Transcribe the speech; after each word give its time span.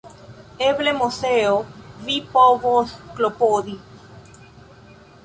Eble, 0.67 0.93
Moseo; 1.01 1.51
vi 2.07 2.15
povos 2.31 2.95
klopodi. 3.21 3.77